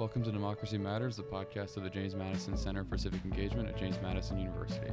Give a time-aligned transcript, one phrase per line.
[0.00, 3.76] Welcome to Democracy Matters, the podcast of the James Madison Center for Civic Engagement at
[3.76, 4.90] James Madison University.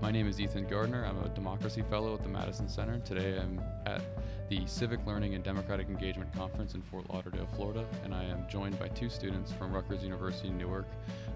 [0.00, 1.04] My name is Ethan Gardner.
[1.04, 3.00] I'm a Democracy Fellow at the Madison Center.
[3.00, 4.00] Today I'm at
[4.48, 8.78] the Civic Learning and Democratic Engagement Conference in Fort Lauderdale, Florida, and I am joined
[8.78, 10.86] by two students from Rutgers University Newark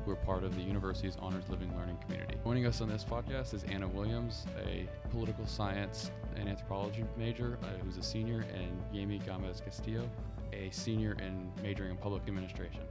[0.05, 2.37] who are part of the university's Honors Living Learning community.
[2.45, 7.85] Joining us on this podcast is Anna Williams, a political science and anthropology major uh,
[7.85, 10.09] who's a senior, and Yemi Gomez Castillo,
[10.53, 12.83] a senior and majoring in public administration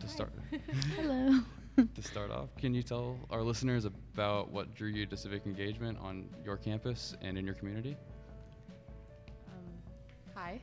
[0.00, 0.32] to start
[0.96, 1.40] Hello.
[1.94, 5.98] to start off, can you tell our listeners about what drew you to civic engagement
[6.00, 7.96] on your campus and in your community?
[9.48, 9.64] Um,
[10.34, 10.60] hi.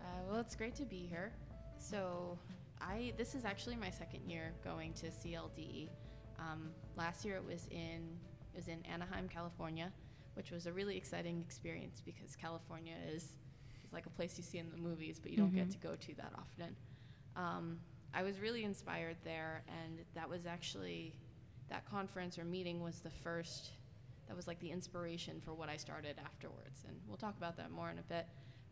[0.00, 1.32] Uh, well, it's great to be here.
[1.78, 2.38] So,
[2.80, 5.88] I this is actually my second year going to CLDE.
[6.38, 8.16] Um, last year it was in
[8.54, 9.92] it was in Anaheim, California,
[10.34, 13.24] which was a really exciting experience because California is
[13.84, 15.72] is like a place you see in the movies, but you don't get Mhm.
[15.72, 16.76] to go to that often.
[17.36, 17.78] Um,
[18.14, 21.14] I was really inspired there, and that was actually
[21.68, 23.70] that conference or meeting was the first.
[24.28, 27.70] That was like the inspiration for what I started afterwards, and we'll talk about that
[27.70, 28.26] more in a bit.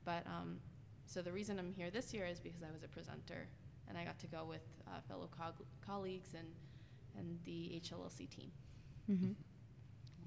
[0.05, 0.59] But um,
[1.07, 3.49] so the reason I'm here this year is because I was a presenter,
[3.89, 6.47] and I got to go with uh, fellow cog- colleagues and
[7.19, 8.51] and the HLLC team.
[9.07, 9.33] hmm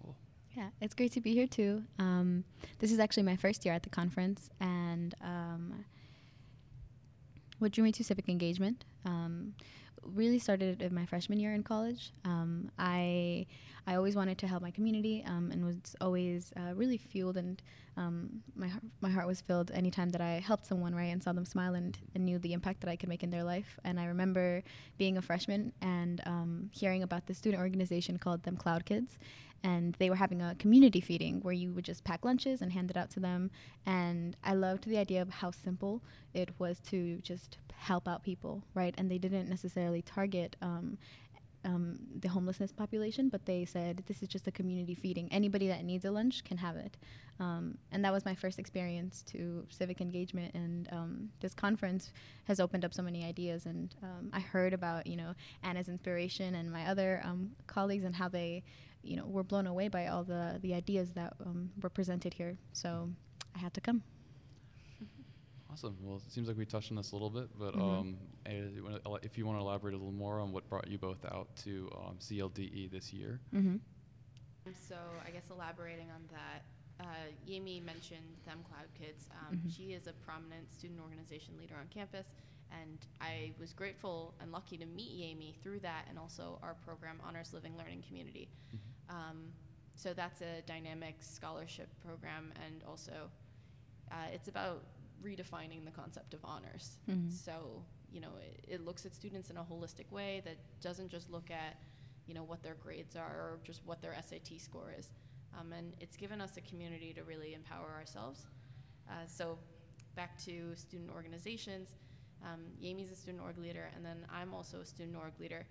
[0.03, 0.15] Well,
[0.55, 1.83] Yeah, it's great to be here too.
[1.97, 2.43] Um,
[2.77, 5.85] this is actually my first year at the conference, and um,
[7.57, 9.53] what drew me to civic engagement um,
[10.03, 12.11] really started in my freshman year in college.
[12.23, 13.47] Um, I
[13.87, 17.61] I always wanted to help my community, um, and was always uh, really fueled, and
[17.97, 21.33] um, my heart, my heart was filled anytime that I helped someone right and saw
[21.33, 23.79] them smile and, and knew the impact that I could make in their life.
[23.83, 24.63] And I remember
[24.97, 29.17] being a freshman and um, hearing about this student organization called them Cloud Kids,
[29.65, 32.91] and they were having a community feeding where you would just pack lunches and hand
[32.91, 33.49] it out to them.
[33.87, 36.03] And I loved the idea of how simple
[36.35, 38.93] it was to just help out people, right?
[38.97, 40.99] And they didn't necessarily target um,
[41.63, 45.27] um, the homelessness population, but they said this is just a community feeding.
[45.31, 46.95] Anybody that needs a lunch can have it.
[47.39, 50.53] Um, and that was my first experience to civic engagement.
[50.53, 52.11] And um, this conference
[52.43, 53.65] has opened up so many ideas.
[53.65, 55.33] And um, I heard about, you know,
[55.63, 58.63] Anna's inspiration and my other um, colleagues and how they,
[59.05, 62.57] you know, were blown away by all the, the ideas that um, were presented here.
[62.73, 63.09] So
[63.55, 64.03] I had to come.
[65.71, 65.95] awesome.
[66.01, 67.81] Well, it seems like we touched on this a little bit, but Mhm.
[67.99, 68.17] um,
[68.49, 70.97] you wanna ela- if you want to elaborate a little more on what brought you
[70.97, 73.39] both out to um, CLDE this year.
[73.53, 73.77] Mm-hmm.
[74.87, 74.95] So
[75.25, 76.63] I guess elaborating on that,
[77.05, 79.27] uh, Yemi mentioned Them Cloud Kids.
[79.41, 79.71] Um, Mhm.
[79.75, 82.33] She is a prominent student organization leader on campus,
[82.71, 87.19] and I was grateful and lucky to meet Yemi through that, and also our program
[87.21, 88.47] Honors Living Learning Community.
[89.09, 89.51] Um,
[89.95, 93.29] so that's a dynamic scholarship program, and also
[94.11, 94.83] uh, it's about
[95.23, 96.99] redefining the concept of honors.
[97.09, 97.31] Mhm.
[97.31, 101.29] So you know, it, it looks at students in a holistic way that doesn't just
[101.29, 101.75] look at
[102.27, 105.11] you know what their grades are or just what their SAT score is.
[105.59, 108.45] Um, and it's given us a community to really empower ourselves.
[109.09, 109.57] Uh, so
[110.15, 111.95] back to student organizations.
[112.43, 115.65] Um, Yami's a student org leader, and then I'm also a student org leader.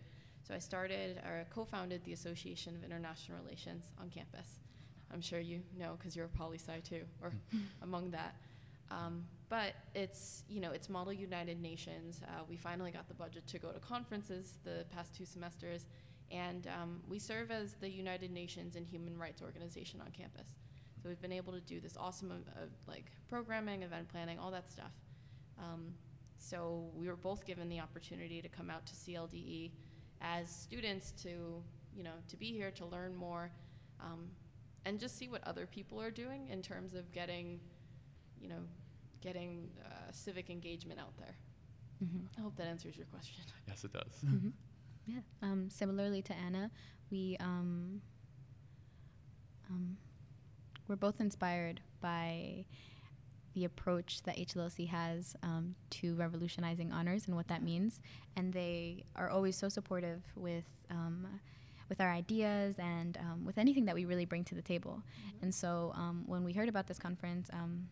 [0.47, 4.59] So I started or co-founded the Association of International Relations on campus.
[5.13, 7.33] I'm sure you know because you're a poli sci too, or
[7.83, 8.37] among that.
[8.91, 12.21] Um, but it's you know it's Model United Nations.
[12.25, 15.87] Uh, we finally got the budget to go to conferences the past two semesters,
[16.31, 20.49] and um, we serve as the United Nations and Human Rights Organization on campus.
[21.03, 24.69] So we've been able to do this awesome of like programming, event planning, all that
[24.69, 24.93] stuff.
[25.59, 25.95] Um,
[26.39, 29.71] so we were both given the opportunity to come out to CLDE
[30.21, 31.63] as students to
[31.95, 33.51] you know to be here to learn more,
[34.01, 34.29] um,
[34.85, 37.61] and just see what other people are doing in terms of getting
[38.41, 38.61] you know
[39.21, 41.37] getting uh, civic engagement out there.
[42.05, 42.27] Mm-hmm.
[42.39, 43.45] I hope that answers your question.
[43.69, 44.21] Yes, it does.
[44.21, 44.49] hmm
[45.07, 45.21] Yeah.
[45.43, 46.71] Um, similarly to Anna,
[47.11, 48.01] we um,
[49.71, 49.97] um,
[50.89, 52.65] we're both inspired by
[53.55, 58.01] the approach that HLLC has um, to revolutionizing honors and what that means,
[58.37, 60.65] and they are always so supportive with.
[60.91, 61.41] Um,
[61.91, 65.03] with our ideas and um, with anything that we really bring to the table.
[65.43, 67.87] And so um, when we heard about this conference, um,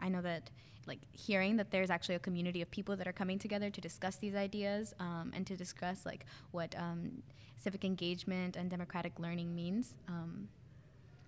[0.00, 0.50] I know that
[0.86, 4.16] like hearing that there's actually a community of people that are coming together to discuss
[4.16, 7.22] these ideas um, and to discuss like what um,
[7.56, 9.94] civic engagement and democratic learning means.
[10.08, 10.48] Um,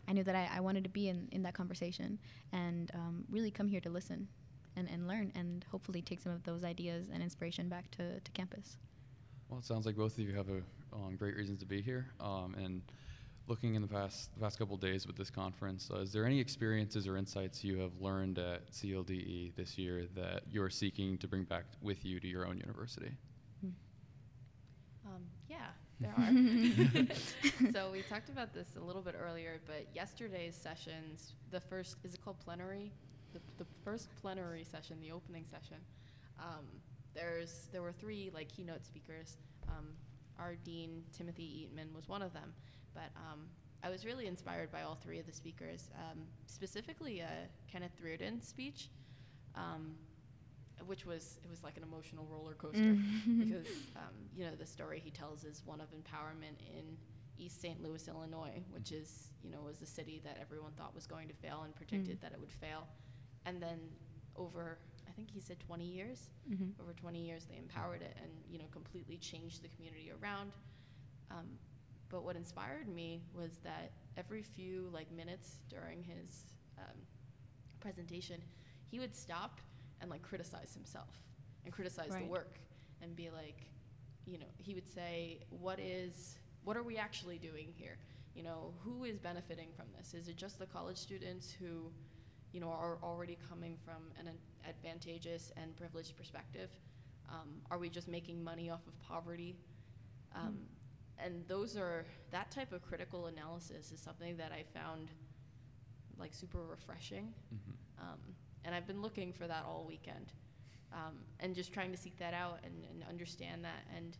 [0.08, 2.18] I knew that I, I wanted to be in, in that conversation
[2.52, 4.28] and um, really come here to listen
[4.76, 8.30] and, and learn and hopefully take some of those ideas and inspiration back to, to
[8.32, 8.76] campus.
[9.48, 10.62] Well, it sounds like both of you have a,
[10.94, 12.06] um, great reasons to be here.
[12.20, 12.82] Um, and
[13.48, 16.40] looking in the past the past couple days with this conference, uh, is there any
[16.40, 21.44] experiences or insights you have learned at CLDE this year that you're seeking to bring
[21.44, 23.12] back with you to your own university?
[26.16, 27.72] Um, there are.
[27.72, 32.14] so we talked about this a little bit earlier, but yesterday's sessions, the first is
[32.14, 32.92] it called plenary?
[33.32, 35.78] The, the first plenary session, the opening session.
[36.38, 36.66] Um,
[37.14, 39.36] there's there were three like keynote speakers.
[39.68, 39.88] Um,
[40.38, 42.52] our dean Timothy Eatman was one of them,
[42.94, 43.46] but um,
[43.82, 47.26] I was really inspired by all three of the speakers, um, specifically uh,
[47.70, 48.88] Kenneth Reardon's speech.
[50.86, 53.38] Which was it was like an emotional roller coaster Mm.
[53.38, 56.96] because um, you know the story he tells is one of empowerment in
[57.38, 57.82] East St.
[57.82, 61.34] Louis, Illinois, which is you know was a city that everyone thought was going to
[61.34, 62.20] fail and predicted Mm.
[62.22, 62.86] that it would fail,
[63.46, 63.78] and then
[64.36, 66.72] over I think he said 20 years, Mhm.
[66.80, 70.52] over 20 years they empowered it and you know completely changed the community around.
[71.30, 71.58] Um,
[72.08, 76.44] but what inspired me was that every few like minutes during his
[76.78, 76.98] um,
[77.80, 78.40] presentation,
[78.90, 79.60] he would stop
[80.02, 81.08] and like criticize himself
[81.64, 82.58] and criticize the work
[83.00, 83.70] and be like,
[84.26, 86.38] you know, he would say, "What is?
[86.64, 87.98] What are we actually doing here?
[88.34, 90.12] You know, who is benefiting from this?
[90.14, 91.90] Is it just the college students who,
[92.52, 94.30] you know, are already coming from an
[94.68, 96.70] advantageous and privileged perspective?
[97.28, 99.56] Um, are we just making money off of poverty?
[100.34, 100.58] Um,
[101.18, 105.10] and those are that type of critical analysis is something that I found
[106.18, 107.34] like super refreshing.
[107.54, 108.02] Mm-hmm.
[108.02, 108.18] Um,
[108.64, 110.32] and I've been looking for that all weekend,
[110.92, 113.84] um, and just trying to seek that out and, and understand that.
[113.96, 114.16] And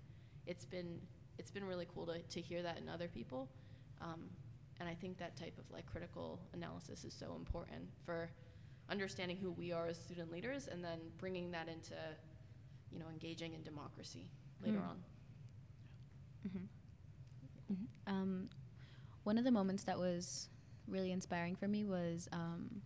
[0.47, 1.01] it's been
[1.39, 3.49] it's been really cool to, to hear that in other people.
[4.01, 4.29] Um,
[4.81, 8.31] and I think that type of like critical analysis is so important for
[8.91, 11.95] understanding who we are as student leaders, and then bringing that into
[12.91, 14.29] you know engaging in democracy
[14.65, 14.85] later Hmm.
[14.89, 15.05] on.
[16.49, 16.69] Mhm.
[17.73, 17.87] Mhm.
[18.07, 18.51] Um,
[19.25, 20.49] one of the moments that was
[20.89, 22.83] really inspiring for me was um,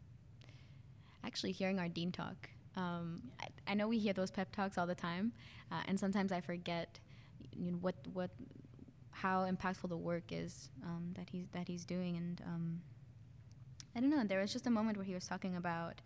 [1.27, 2.49] actually hearing our dean talk.
[2.77, 5.33] Um, I, I know we hear those pep talks all the time,
[5.73, 6.99] uh, and sometimes I forget,
[7.53, 8.31] you know, what what
[9.11, 12.81] how impactful the work is um, that he's that he's doing, and um,
[13.95, 14.25] I don't know.
[14.25, 16.01] There was just a moment where he was talking about,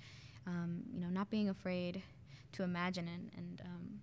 [0.47, 2.03] um, you know, not being afraid
[2.53, 4.01] to imagine, and, and um,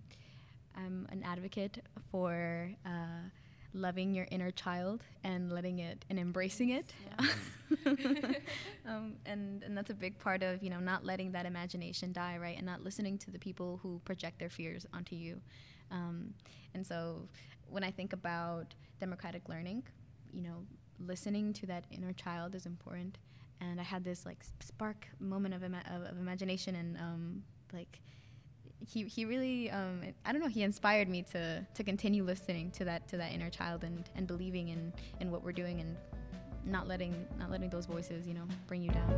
[0.76, 3.28] I'm an advocate for uh,
[3.74, 6.86] loving your inner child and letting it and embracing it.
[8.86, 12.38] um, and and that's a big part of you know not letting that imagination die,
[12.40, 12.56] right?
[12.56, 15.40] And not listening to the people who project their fears onto you.
[15.90, 16.34] Um,
[16.74, 17.28] and so
[17.68, 19.84] when I think about democratic learning,
[20.32, 20.64] you know,
[21.06, 23.18] listening to that inner child is important.
[23.60, 27.42] And I had this like spark moment of, ima- of, of imagination and um,
[27.72, 28.00] like
[28.86, 32.84] he, he really um, I don't know he inspired me to, to continue listening to
[32.84, 35.96] that to that inner child and, and believing in, in what we're doing and
[36.64, 39.10] not letting not letting those voices you know bring you down.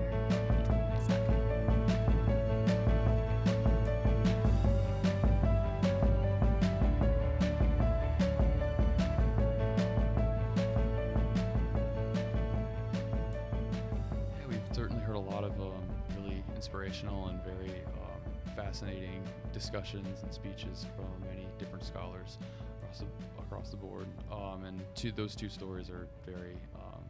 [14.38, 15.72] Yeah, we've certainly heard a lot of um,
[16.16, 18.09] really inspirational and very um,
[18.56, 19.22] fascinating
[19.52, 22.38] discussions and speeches from many different scholars
[22.82, 23.06] across the,
[23.42, 24.06] across the board.
[24.30, 27.04] Um, and those two stories are very um,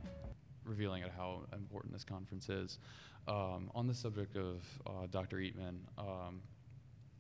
[0.65, 2.79] revealing at how important this conference is.
[3.29, 5.39] Um, on the subject of uh, Dr.
[5.39, 6.41] Eatman, um,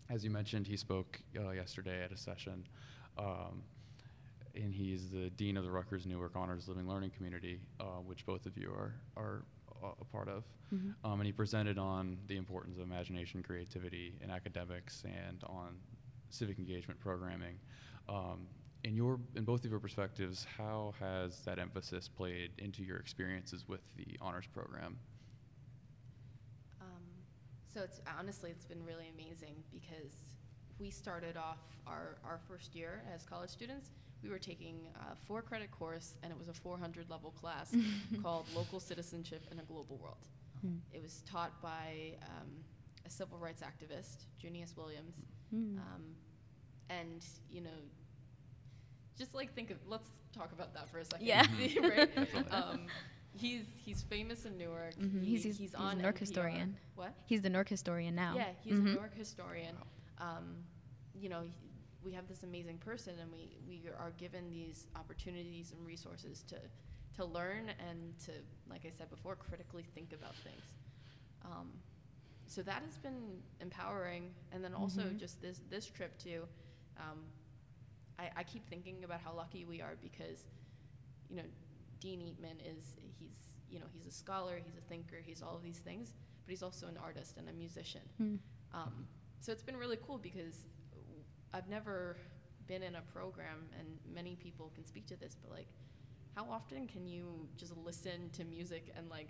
[0.08, 2.66] as you mentioned, he spoke uh, yesterday at a session.
[3.18, 3.62] Um,
[4.54, 8.46] and he's the dean of the Rutgers Newark Honors Living Learning Community, uh, which both
[8.46, 9.42] of you are are
[9.82, 10.44] a part of.
[10.72, 10.94] Mhm.
[11.04, 15.80] Um, and he presented on the importance of imagination, creativity in academics, and on
[16.30, 17.58] civic engagement programming.
[18.08, 18.48] Um,
[18.84, 23.68] in your in both of your perspectives, how has that emphasis played into your experiences
[23.68, 24.98] with the honors program?
[26.80, 27.04] Um,
[27.68, 30.14] so it's honestly it's been really amazing because
[30.78, 33.90] we started off our, our first year as college students.
[34.22, 37.74] We were taking a four credit course and it was a 400 level class
[38.22, 40.26] called Local Citizenship in a Global World.
[40.66, 40.78] Mm.
[40.92, 42.48] It was taught by um,
[43.06, 45.16] a civil rights activist, Junius Williams.
[45.54, 45.78] Mm.
[45.78, 46.02] Um,
[46.90, 47.70] and, you know,
[49.16, 51.26] just like think of, let's talk about that for a second.
[51.26, 51.46] Yeah.
[51.82, 52.10] right?
[52.16, 52.52] Absolutely.
[52.52, 52.80] um,
[53.34, 54.96] he's, he's famous in Newark.
[54.96, 55.20] Mhm.
[55.22, 56.20] He- He's- he's- he's a on Newark NPR.
[56.20, 56.76] historian.
[56.94, 57.14] What?
[57.26, 58.34] He's the Newark historian now.
[58.36, 58.86] Yeah, he's Mhm.
[58.92, 59.76] a Newark historian.
[60.18, 60.56] Um,
[61.14, 61.52] you know, he-
[62.04, 66.56] we have this amazing person, and we, we are given these opportunities and resources to,
[67.16, 68.32] to learn and to,
[68.70, 70.64] like I said before, critically think about things.
[71.44, 71.68] Um,
[72.46, 75.18] so that has been empowering, and then also Mhm.
[75.18, 76.48] just this this trip too.
[76.98, 77.20] Um,
[78.18, 80.44] I, I keep thinking about how lucky we are because,
[81.28, 81.44] you know,
[82.00, 85.62] Dean Eatman is he's you know he's a scholar, he's a thinker, he's all of
[85.62, 86.14] these things,
[86.44, 88.02] but he's also an artist and a musician.
[88.20, 88.38] Mm.
[88.74, 89.06] Um,
[89.40, 90.64] so it's been really cool because
[91.52, 92.16] I've never
[92.66, 95.66] been in a program, and many people can speak to this, but like,
[96.36, 99.28] how often can you just listen to music and like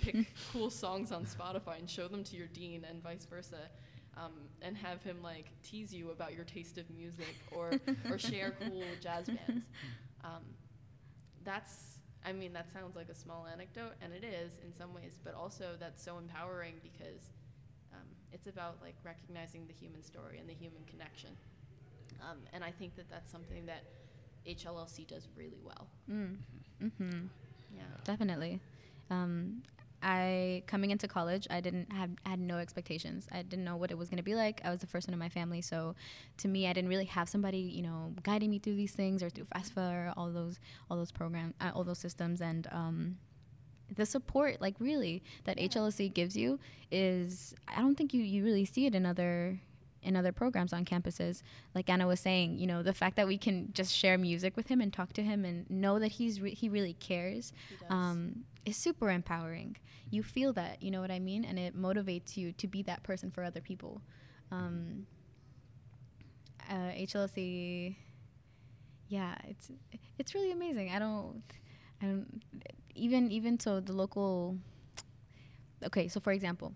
[0.02, 3.68] pick cool songs on Spotify and show them to your dean and vice versa?
[4.14, 7.72] Um, and have him like tease you about your taste of music or
[8.10, 9.66] or share cool jazz bands.
[10.22, 10.42] Um,
[11.44, 15.18] that's I mean that sounds like a small anecdote and it is in some ways,
[15.24, 17.30] but also that's so empowering because
[18.32, 21.30] it's about like recognizing the human story and the human connection.
[22.20, 23.82] Um, and I think that that's something that
[24.46, 25.86] HLLC does really well.
[26.10, 26.36] Mm.
[26.82, 27.26] Mm-hmm.
[27.74, 27.82] Yeah.
[28.04, 28.60] Definitely.
[29.10, 29.62] Um,
[30.02, 33.28] I coming into college, I didn't have had no expectations.
[33.30, 34.60] I didn't know what it was going to be like.
[34.64, 35.94] I was the first one in my family, so
[36.38, 39.30] to me, I didn't really have somebody you know guiding me through these things or
[39.30, 40.58] through FAFSA or all those
[40.90, 43.16] all those programs, uh, all those systems, and um,
[43.94, 46.58] the support like really that HLLC gives you
[46.90, 49.60] is I don't think you you really see it in other
[50.02, 51.42] in other programs on campuses.
[51.74, 54.68] Like Anna was saying, you know, the fact that we can just share music with
[54.68, 58.44] him and talk to him and know that he's re- he really cares He um,
[58.64, 59.76] is super empowering.
[60.10, 63.02] You feel that, you know what I mean, and it motivates you to be that
[63.02, 64.02] person for other people.
[64.50, 65.06] Um,
[66.68, 67.96] uh, HLLC,
[69.08, 69.70] yeah, it's
[70.18, 70.90] it's really amazing.
[70.90, 71.42] I don't,
[72.02, 72.42] I don't
[72.94, 74.56] even even so the local.
[75.84, 76.74] Okay, so for example,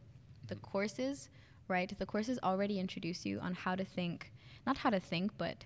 [0.48, 1.28] the courses,
[1.68, 1.96] right?
[1.98, 4.32] The courses already introduce you on how to think,
[4.66, 5.64] not how to think, but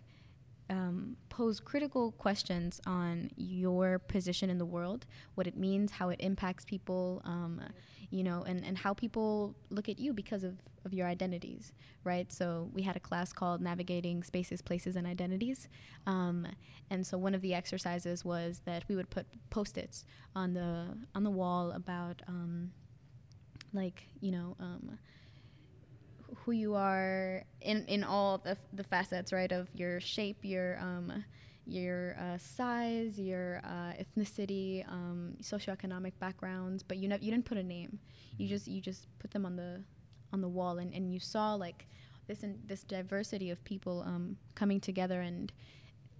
[0.69, 6.21] um, pose critical questions on your position in the world, what it means, how it
[6.21, 7.61] impacts people, um,
[8.11, 11.73] you know, and, and how people look at you because of, of your identities,
[12.05, 12.33] right?
[12.33, 15.69] So we had a class called Navigating Spaces, Places, and Identities.
[16.07, 16.47] Um,
[16.91, 21.23] and so one of the exercises was that we would put post-its on the on
[21.23, 22.73] the wall about um,
[23.73, 24.99] like, you know, um,
[26.45, 31.25] who you are in in all the, the facets right of your shape your um
[31.71, 37.63] your uh, size your uh, ethnicity um, socioeconomic backgrounds but you you didn't put a
[37.63, 37.99] name.
[38.37, 39.83] You just you just put them on the
[40.33, 41.87] on the wall and, and you saw like
[42.27, 45.53] this in, this diversity of people um, coming together and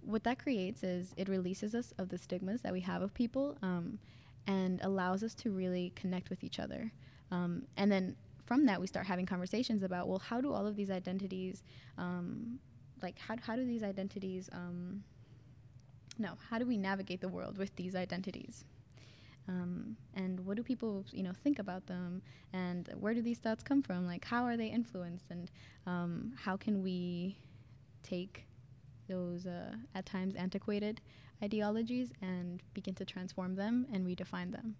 [0.01, 3.57] what that creates is it releases us of the stigmas that we have of people
[3.61, 3.99] um,
[4.47, 6.91] and allows us to really connect with each other.
[7.29, 8.15] Um, and then
[8.45, 11.63] from that we start having conversations about well how do all of these identities
[11.97, 12.59] um,
[13.01, 15.03] like how, how do these identities um,
[16.17, 18.65] no how do we navigate the world with these identities?
[19.47, 22.21] Um, and what do people you know think about them?
[22.53, 24.05] And where do these thoughts come from?
[24.05, 25.25] Like how are they influenced?
[25.31, 25.51] And
[25.87, 27.37] um, how can we
[28.03, 28.45] take
[29.07, 31.01] those uh, at times antiquated
[31.43, 34.75] ideologies and begin to transform them and redefine them?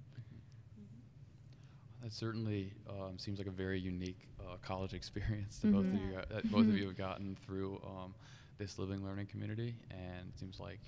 [2.01, 6.09] That certainly um, seems like a very unique uh, college experience to both of Mhm.
[6.09, 6.17] you.
[6.17, 7.79] Uh, That both of you have gotten through.
[7.85, 8.15] Um,
[8.61, 10.79] this living learning community, and it seems like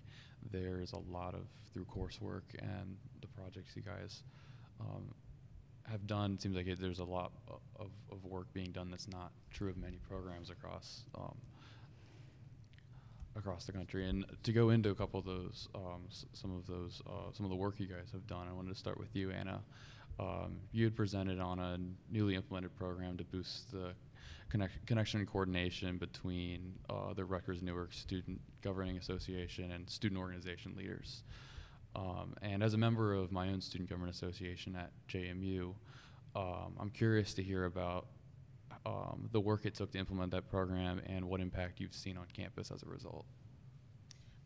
[0.52, 1.42] there's a lot of
[1.74, 4.22] through coursework and the projects you guys
[4.80, 5.04] um,
[5.90, 6.34] have done.
[6.36, 7.32] It seems like it, there's a lot
[7.80, 11.36] of, of work being done that's not true of many programs across um,
[13.36, 14.08] across the country.
[14.08, 17.44] And to go into a couple of those, um, s- some of those, uh, some
[17.46, 19.62] of the work you guys have done, I wanted to start with you, Anna.
[20.20, 21.80] Um, you had presented on a
[22.12, 23.94] newly implemented program to boost the
[24.50, 30.76] connect- connection and coordination between uh, the Rutgers Newark Student Governing Association and student organization
[30.78, 31.24] leaders.
[31.96, 35.74] Um, and as a member of my own student government association at JMU,
[36.36, 38.08] um, I'm curious to hear about
[38.86, 42.26] um, the work it took to implement that program and what impact you've seen on
[42.34, 43.26] campus as a result.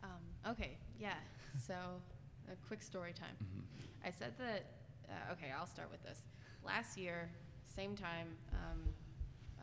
[0.04, 1.14] Um, okay, yeah.
[1.66, 1.74] So,
[2.52, 3.36] a quick story time.
[3.44, 3.64] Mhm.
[4.06, 4.66] I said that,
[5.10, 6.20] uh, okay, I'll start with this.
[6.64, 7.30] Last year,
[7.66, 8.94] same time, um,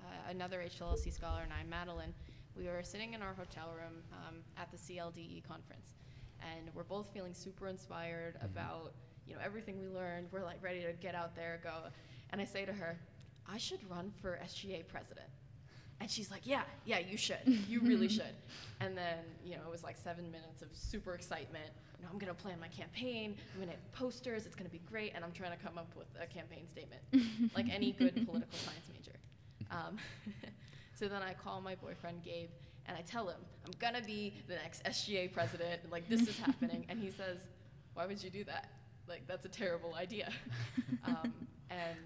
[0.04, 2.14] uh, another HLLC scholar and I, Madeline,
[2.56, 5.94] we were sitting in our hotel room um, at the CLDE conference.
[6.40, 8.44] And we're both feeling super inspired Mhm.
[8.44, 8.92] about,
[9.26, 10.28] you know, everything we learned.
[10.30, 11.72] We're like ready to get out there, go.
[12.30, 12.98] And I say to her,
[13.48, 15.28] I should run for SGA president.
[16.00, 17.38] And she's like, Yeah, yeah, you should.
[17.68, 18.34] You really should.
[18.80, 21.70] And then, you know, it was like seven minutes of super excitement.
[21.98, 23.36] You know, I'm gonna plan my campaign.
[23.54, 24.44] I'm gonna have posters.
[24.44, 25.12] It's gonna be great.
[25.14, 27.00] And I'm trying to come up with a campaign statement,
[27.54, 28.86] like any good political science.
[29.74, 29.98] Um,
[30.94, 32.50] so then I call my boyfriend Gabe
[32.86, 35.90] and I tell him I'm gonna be the next SGA president.
[35.90, 36.86] Like this is happening.
[36.88, 37.38] And he says,
[37.94, 38.68] Why would you do that?
[39.08, 40.30] Like that's a terrible idea.
[41.06, 41.34] Um,
[41.68, 41.98] and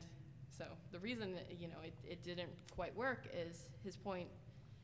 [0.51, 4.29] so the reason you know it, it didn't quite work is his point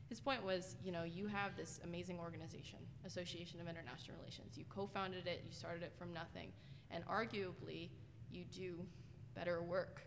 [0.07, 4.57] his point was, you know, you have this amazing organization, Association of International Relations.
[4.57, 6.51] You co-founded it, you started it from nothing,
[6.91, 7.89] and arguably,
[8.31, 8.85] you do
[9.33, 10.03] better work,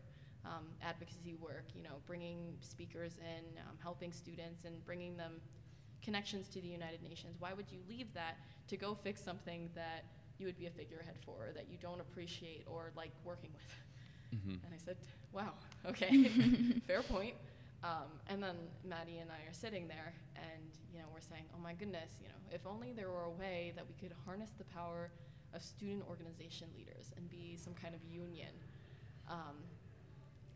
[0.49, 1.67] um, advocacy work.
[1.75, 5.40] You know, bringing speakers in, um, helping students, and bringing them
[6.02, 7.37] connections to the United Nations.
[7.38, 8.38] Why would you leave that
[8.69, 10.05] to go fix something that
[10.38, 14.40] you would be a figurehead for, or that you don't appreciate or like working with?
[14.40, 14.64] Mm-hmm.
[14.64, 14.97] And I said,
[15.33, 15.52] wow,
[15.87, 16.25] okay,
[16.87, 17.35] fair point.
[17.85, 21.61] Um, and then Maddie and I are sitting there, and you know, we're saying, oh
[21.62, 24.64] my goodness, you know, if only there were a way that we could harness the
[24.64, 25.11] power
[25.55, 28.50] of student organization leaders and be some kind of union,
[29.31, 29.62] um,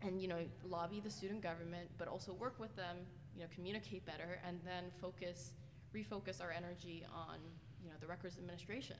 [0.05, 2.97] and you know, lobby the student government, but also work with them,
[3.35, 5.53] you know, communicate better, and then focus,
[5.95, 7.37] refocus our energy on,
[7.83, 8.97] you know, the Rutgers administration.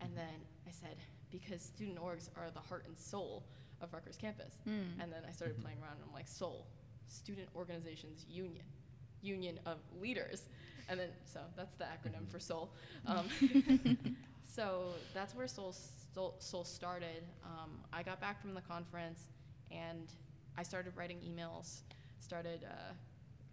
[0.00, 0.34] And then
[0.66, 0.96] I said,
[1.30, 3.44] because student orgs are the heart and soul
[3.80, 4.54] of Rutgers campus.
[4.68, 5.00] Mm.
[5.00, 5.62] And then I started Mhm.
[5.62, 6.66] playing around, and I'm like, SOUL,
[7.08, 8.64] Student Organizations Union,
[9.22, 10.48] Union of Leaders.
[10.88, 12.70] And then, so that's the acronym for SOUL.
[13.06, 13.28] Um,
[14.44, 15.72] so that's where SOUL,
[16.14, 17.24] SOUL, SOUL started.
[17.44, 19.28] Um, I got back from the conference,
[19.70, 20.12] and
[20.58, 21.80] I started writing emails,
[22.20, 22.92] started uh,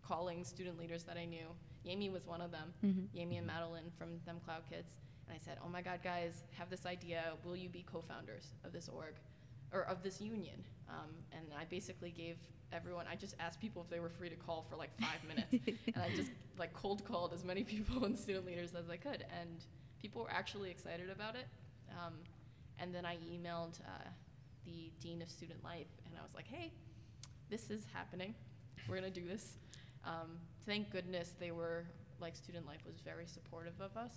[0.02, 1.48] calling student leaders that I knew.
[1.86, 2.74] Yami was one of them.
[2.84, 3.08] Mhm.
[3.16, 4.98] Yami and Madeline from Them Cloud Kids.
[5.28, 7.34] And I said, Oh my God, guys, have this idea.
[7.44, 9.16] Will you be co founders of this org
[9.72, 10.64] or of this union?
[10.90, 12.38] Um, and I basically gave
[12.72, 15.54] everyone, I just asked people if they were free to call for like five minutes.
[15.94, 19.26] and I just like cold called as many people and student leaders as I could.
[19.42, 19.66] And
[20.02, 21.48] people were actually excited about it.
[21.92, 22.14] Um,
[22.80, 24.10] and then I emailed uh,
[24.66, 26.72] the Dean of Student Life and I was like, Hey,
[27.50, 28.34] this is happening.
[28.88, 29.58] We're going to do this.
[30.06, 31.86] Um, thank goodness they were,
[32.20, 34.12] like, Student Life was very supportive of us.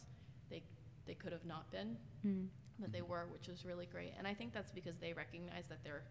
[0.51, 0.63] They,
[1.07, 2.49] they could have not been, Mm.
[2.81, 4.13] but they were, which was really great.
[4.19, 6.03] And I think that's because they recognize that there,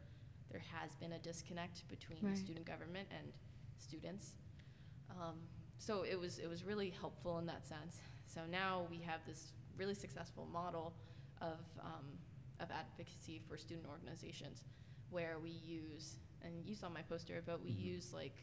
[0.51, 2.37] there has been a disconnect between Right.
[2.37, 3.33] student government and
[3.77, 4.35] students.
[5.09, 5.35] Um,
[5.77, 7.99] so it was, it was really helpful in that sense.
[8.27, 10.93] So now we have this really successful model
[11.41, 12.05] of, um,
[12.61, 14.63] of advocacy for student organizations
[15.09, 16.15] where we use,
[16.45, 17.83] and you saw my poster, but we Mhm.
[17.83, 18.35] use like,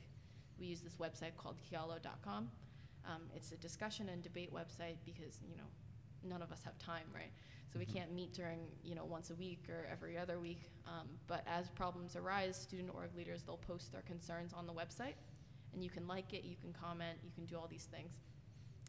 [0.58, 2.50] we use this website called kialo.com.
[3.04, 5.66] Um, it's a discussion and debate website because, you know,
[6.22, 7.32] none of us have time, right?
[7.72, 7.92] So we Mhm.
[7.94, 10.70] can't meet during, you know, once a week or every other week.
[10.86, 15.16] Um, but as problems arise, student org leaders, they'll post their concerns on the website.
[15.72, 18.20] And you can like it, you can comment, you can do all these things.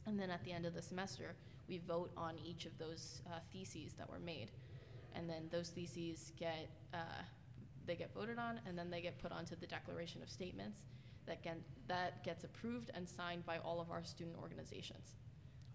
[0.05, 1.35] And then at the end of the semester,
[1.67, 4.51] we vote on each of those uh, theses that were made.
[5.15, 7.23] And then those theses get, uh,
[7.85, 10.79] they get voted on, and then they get put onto the Declaration of Statements
[11.25, 15.15] that, get, that gets approved and signed by all of our student organizations.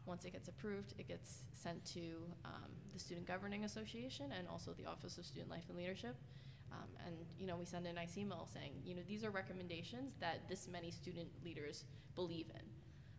[0.06, 2.00] Once it gets approved, it gets sent to
[2.44, 6.16] um, the Student Governing Association and also the Office of Student Life and Leadership.
[6.72, 10.14] Um, and you know, we send a nice email saying, you know, these are recommendations
[10.20, 12.62] that this many student leaders believe in.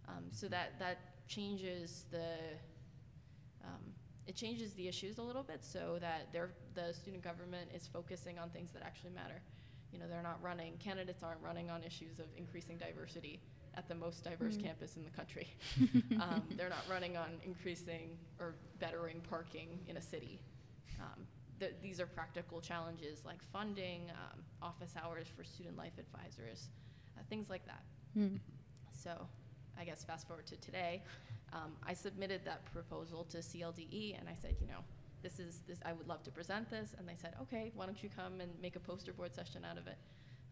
[0.08, 2.34] Um, so that that changes the
[3.64, 3.94] um,
[4.30, 6.32] it changes the issues a little bit so that
[6.76, 9.42] the student government is focusing on things that actually matter.
[9.92, 13.40] You know, they're not running, candidates aren't running on issues of increasing diversity
[13.74, 14.64] at the most diverse Mm.
[14.66, 15.48] campus in the country.
[16.22, 18.08] um, they're not running on increasing
[18.40, 20.40] or bettering parking in a city.
[21.02, 21.26] Um,
[21.60, 26.68] th- these are practical challenges like funding, um, office hours for student life advisors,
[27.18, 27.84] uh, things like that.
[28.16, 28.40] Mm.
[28.92, 29.12] So,
[29.80, 31.02] I guess fast forward to today,
[31.54, 34.84] um, I submitted that proposal to CLDE, and I said, you know,
[35.22, 35.80] this is this.
[35.86, 38.52] I would love to present this, and they said, okay, why don't you come and
[38.62, 39.98] make a poster board session out of it?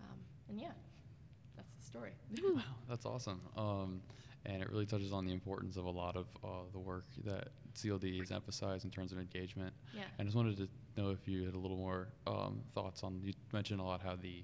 [0.01, 0.17] Um,
[0.49, 0.71] and yeah,
[1.55, 2.11] that's the story.
[2.41, 3.41] Wow, that's awesome.
[3.57, 4.01] Um,
[4.45, 7.49] and it really touches on the importance of a lot of uh, the work that
[7.75, 9.73] CLD has emphasized in terms of engagement.
[9.93, 10.03] Yeah.
[10.19, 13.19] I just wanted to know if you had a little more um, thoughts on.
[13.23, 14.43] You mentioned a lot how the,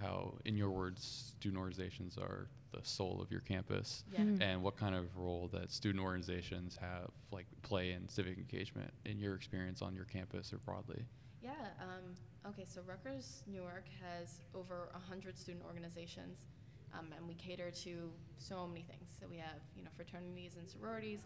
[0.00, 4.20] how in your words, student organizations are the soul of your campus, Yeah.
[4.20, 4.40] Mm.
[4.42, 9.18] and what kind of role that student organizations have, like play in civic engagement in
[9.18, 11.04] your experience on your campus or broadly.
[11.42, 11.52] Yeah.
[11.80, 12.14] Um,
[12.50, 12.64] okay.
[12.64, 16.46] So Rutgers Newark has over hundred student organizations,
[16.94, 19.10] um, and we cater to so many things.
[19.20, 21.20] So we have you know fraternities and sororities.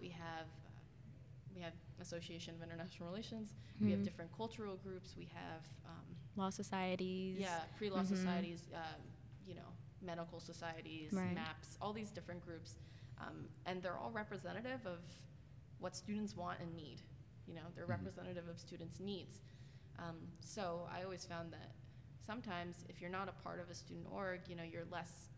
[0.00, 0.70] We have uh,
[1.54, 3.54] we have Association of International Relations.
[3.80, 4.04] We have Mhm.
[4.04, 5.14] different cultural groups.
[5.16, 7.38] We have um, Law societies.
[7.38, 8.06] yeah pre-law Mhm.
[8.08, 8.66] societies.
[8.74, 9.02] Um,
[9.46, 11.34] you know medical societies, Right.
[11.34, 12.76] MAPS, all these different groups,
[13.18, 14.98] um, and they're all representative of
[15.78, 17.02] what students want and need.
[17.46, 17.90] You know, they're Mhm.
[17.90, 19.40] representative of students' needs.
[19.98, 21.72] Um, so I always found that
[22.24, 25.28] sometimes if you're not a part of a student org, you know, you're less,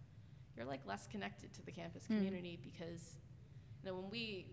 [0.56, 2.06] you're like less connected to the campus Mm.
[2.18, 3.16] community because,
[3.82, 4.46] you know, when we,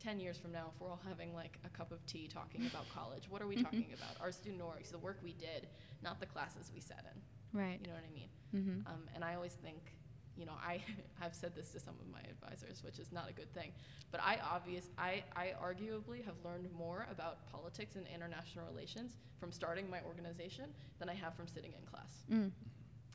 [0.00, 2.88] 10 years from now, if we're all having like a cup of tea talking about
[2.90, 4.20] college, what are we talking about?
[4.20, 5.68] Our student orgs, the work we did,
[6.02, 7.22] not the classes we sat in.
[7.56, 7.78] Right.
[7.80, 8.28] You know what I mean?
[8.54, 8.86] Mm-hmm.
[8.86, 9.96] Um, and I always think
[10.36, 10.80] you know, I
[11.20, 13.72] have said this to some of my advisors, which is not a good thing.
[14.10, 19.50] But I obvious, I, I arguably have learned more about politics and international relations from
[19.50, 20.66] starting my organization
[20.98, 22.24] than I have from sitting in class.
[22.30, 22.52] Mm.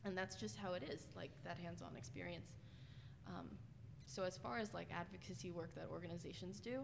[0.04, 2.49] And that's just how it is, like that hands-on experience.
[3.27, 3.47] Um,
[4.08, 6.82] so as far as like advocacy work that organizations do,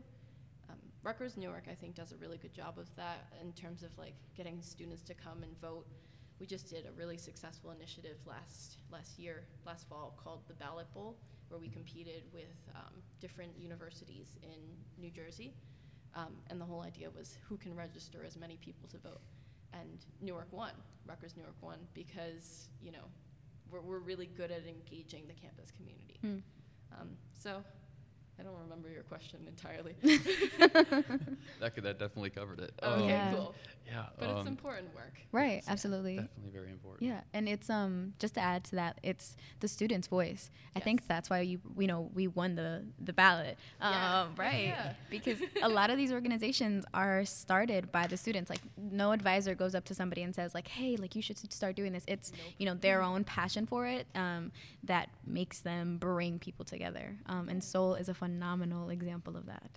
[0.69, 3.89] um, Rutgers Newark I think does a really good job of that in terms of
[3.97, 5.87] like getting students to come and vote.
[6.39, 10.91] We just did a really successful initiative last last year, last fall, called the Ballot
[10.93, 11.17] Bowl,
[11.49, 14.59] where we competed with um, different universities in
[15.01, 15.53] New Jersey,
[16.15, 19.21] um, and the whole idea was who can register as many people to vote.
[19.73, 20.71] And Newark won.
[21.05, 23.05] Rutgers Newark won because you know
[23.71, 26.19] we're, we're really good at engaging the campus community.
[26.23, 26.41] Mm.
[26.99, 27.63] Um, so
[28.39, 29.95] I don't remember your question entirely.
[31.59, 32.71] That could that definitely covered it.
[32.83, 33.33] okay, Yeah.
[33.33, 33.55] cool.
[33.87, 34.05] Yeah.
[34.19, 35.13] But it's um, important work.
[35.31, 36.17] Right, it's absolutely.
[36.17, 37.07] Definitely very important.
[37.07, 40.51] Yeah, and it's um just to add to that, it's the student's voice.
[40.75, 44.21] I think that's why you you know we won the the ballot, Yeah.
[44.23, 44.65] um, right?
[44.67, 44.93] Yeah.
[45.09, 48.49] Because a lot of these organizations are started by the students.
[48.49, 51.75] Like no advisor goes up to somebody and says like, hey, like you should start
[51.75, 52.03] doing this.
[52.07, 52.41] It's Nope.
[52.57, 54.51] you know their own passion for it um,
[54.83, 57.15] that makes them bring people together.
[57.27, 59.71] Um, and Soul is a phenomenal example of that.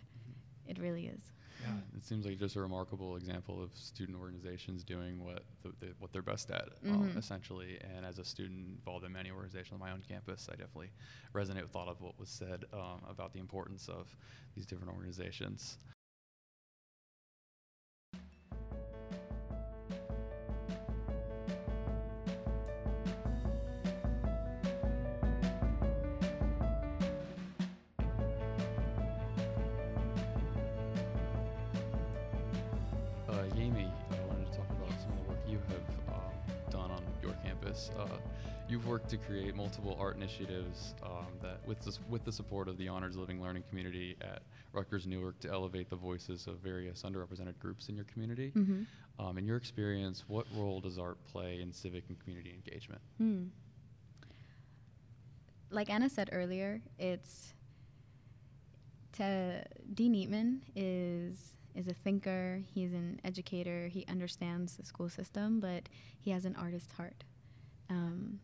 [0.66, 1.22] It really is.
[1.62, 5.92] Yeah, it seems like just a remarkable example of student organizations doing what the, the,
[5.98, 7.16] what they're best at, um, Mhm.
[7.18, 7.78] essentially.
[7.94, 10.90] And as a student involved in many organizations on my own campus, I definitely
[11.34, 14.16] resonate with a lot of what was said um, about the importance of
[14.54, 15.78] these different organizations.
[38.70, 42.78] You've worked to create multiple art initiatives um, that, with the, with the support of
[42.78, 47.58] the Honors Living Learning community at Rutgers Newark, to elevate the voices of various underrepresented
[47.58, 48.52] groups in your community.
[48.54, 48.82] Mm-hmm.
[49.24, 53.00] Um, in your experience, what role does art play in civic and community engagement?
[53.18, 53.44] Hmm.
[55.70, 57.52] Like Anna said earlier, it's
[59.14, 62.62] to Dean Eatman is is a thinker.
[62.74, 63.88] He's an educator.
[63.88, 67.24] He understands the school system, but he has an artist's heart,
[67.90, 68.38] um,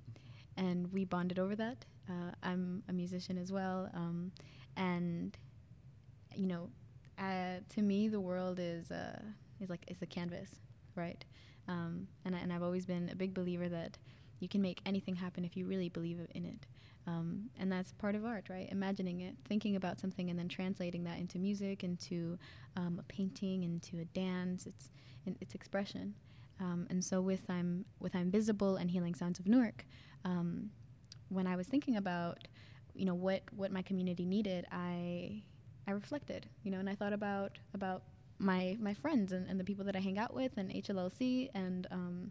[0.57, 1.85] and we bonded over that.
[2.09, 4.33] Uh, I'm a musician as well, um,
[4.77, 5.37] and
[6.35, 6.69] you know,
[7.19, 9.21] uh, to me, the world is uh,
[9.61, 10.51] is like is a canvas,
[10.95, 11.25] right?
[11.69, 13.99] Um, and I, and I've always been a big believer that
[14.39, 16.67] you can make anything happen if you really believe in it.
[17.09, 18.69] Um, and that's part of art, right?
[18.71, 22.39] Imagining it, thinking about something, and then translating that into music, into
[22.77, 24.67] um, a painting, into a dance.
[24.67, 24.91] It's
[25.41, 26.15] it's expression.
[26.61, 29.85] Um, and so with I'm with I'm visible and healing sounds of Newark,
[30.25, 30.71] um,
[31.29, 32.49] when I was thinking about,
[32.95, 35.43] you know, what what my community needed, I
[35.87, 38.03] I reflected, you know, and I thought about about
[38.39, 41.87] my my friends and, and the people that I hang out with and HLLC and
[41.91, 42.31] um,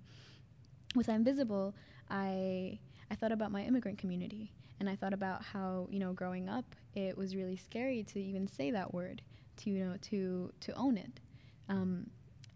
[0.95, 1.75] with I'm visible,
[2.09, 2.79] I
[3.11, 4.51] I thought about my immigrant community.
[4.77, 8.47] And I thought about how you know growing up it was really scary to even
[8.47, 9.21] say that word
[9.57, 11.19] to you know to to own it.
[11.69, 12.09] Um,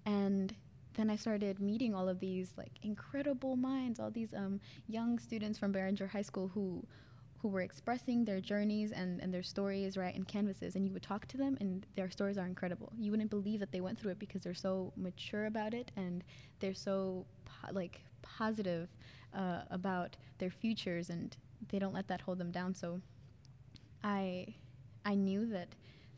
[0.06, 0.54] and
[1.00, 5.58] then I started meeting all of these like incredible minds all these um, young students
[5.58, 6.86] from Barringer High School who
[7.42, 11.02] who were expressing their journeys and, and their stories right in canvases and you would
[11.02, 12.92] talk to them and their stories are incredible.
[13.00, 16.22] You wouldn't believe that they went through it because they're so mature about it and
[16.60, 18.90] they're so po- like positive
[19.34, 21.38] uh, about their futures and
[21.70, 22.76] they don't let that hold them down.
[22.76, 23.00] So
[24.04, 24.48] i
[25.06, 25.68] i knew that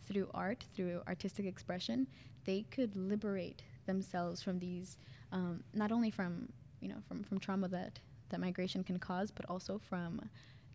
[0.07, 2.07] through art through artistic expression
[2.45, 4.97] they could liberate themselves from these
[5.31, 9.45] um, not only from you know from, from trauma that that migration can cause but
[9.49, 10.21] also from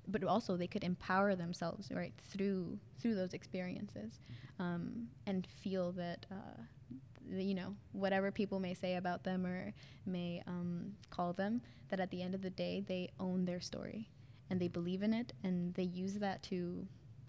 [0.08, 4.20] but also they could empower themselves right through through those experiences
[4.58, 6.60] um, and feel that uh,
[7.30, 9.72] the, you know whatever people may say about them or
[10.06, 14.08] may um, call them that at the end of the day they own their story
[14.50, 16.86] and they believe in it and they use that to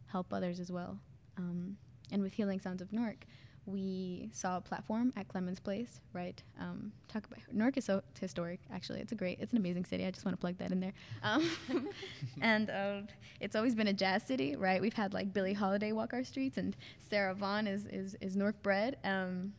[0.08, 1.00] help others as well.
[1.38, 1.78] Um,
[2.12, 3.26] and with healing sounds of newark
[3.68, 6.42] we saw a platform at Clement's Place, right?
[6.60, 8.62] Um, talk about Newark is so historic.
[8.74, 10.06] Actually, it's a great, it's an amazing city.
[10.06, 10.94] I just want to plug that in there.
[11.22, 11.50] Um,
[12.42, 13.02] and uh,
[13.42, 14.82] it's always been a jazz city, right?
[14.82, 16.76] We've had like Billie Holiday walk our streets, and
[17.10, 18.98] Sarah Vaughan is is, is Newark bred.
[19.04, 19.54] Um,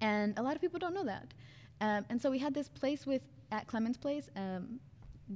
[0.00, 1.34] and a lot of people don't know that.
[1.80, 4.30] Um, and so we had this place with at Clement's Place.
[4.34, 4.80] Um,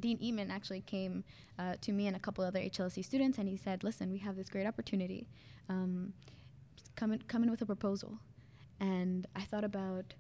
[0.01, 1.25] Dean Eatman actually came
[1.59, 4.37] uh, to me and a couple other HLLC students, and he said, "Listen, we have
[4.37, 5.27] this great opportunity."
[6.99, 8.19] Come in, come in with a proposal.
[8.81, 10.15] And I thought about,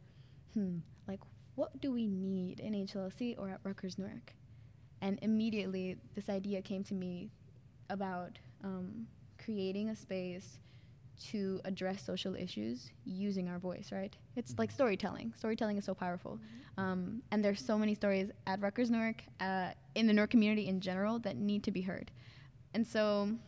[0.55, 1.21] hmm, like,
[1.57, 4.33] what do we need in HLLC or at Rutgers Newark?
[5.01, 7.31] and immediately this idea came to me
[7.89, 9.07] about um,
[9.45, 10.59] creating a space
[11.31, 14.17] to address social issues using our voice, right?
[14.35, 14.75] It's like Mhm.
[14.75, 15.33] storytelling.
[15.37, 16.41] Storytelling is so powerful.
[16.77, 20.81] Um, and there's so many stories at Rutgers Newark, uh, in the Newark community in
[20.81, 22.11] general, that need to be heard.
[22.75, 23.39] And so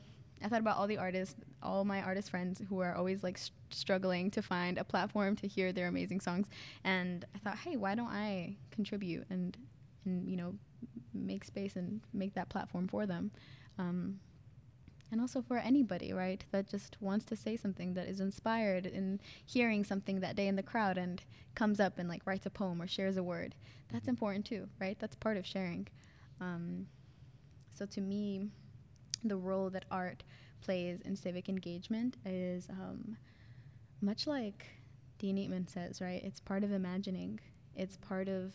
[0.42, 3.50] I thought about all the artists, all my artist friends who are always like s
[3.70, 6.48] struggling to find a platform to hear their amazing songs.
[6.84, 9.56] And I thought, hey, why don't I contribute and,
[10.04, 10.54] and you know,
[11.12, 13.30] make space and make that platform for them?
[13.78, 14.20] Um,
[15.12, 19.20] and also for anybody, right, that just wants to say something that is inspired in
[19.44, 21.22] hearing something that day in the crowd and
[21.54, 23.54] comes up and like writes a poem or shares a word.
[23.92, 24.96] That's important too, right?
[25.00, 25.88] That's part of sharing.
[26.40, 26.86] Um,
[27.74, 28.46] so to me,
[29.24, 30.22] the role that art
[30.60, 33.16] plays in civic engagement is um,
[34.00, 34.66] much like
[35.18, 36.22] Dean Eatman says, right?
[36.24, 37.40] It's part of imagining.
[37.76, 38.52] It's part of